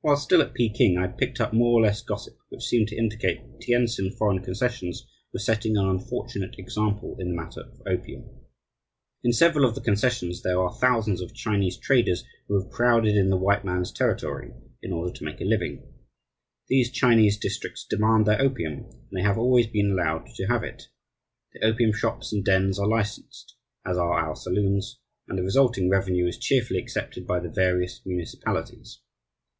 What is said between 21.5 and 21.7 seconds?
The